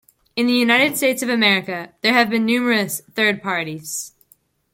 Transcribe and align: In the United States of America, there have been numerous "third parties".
In 0.35 0.47
the 0.47 0.53
United 0.53 0.97
States 0.97 1.21
of 1.21 1.29
America, 1.29 1.93
there 2.01 2.13
have 2.13 2.27
been 2.31 2.43
numerous 2.43 3.01
"third 3.13 3.43
parties". 3.43 4.13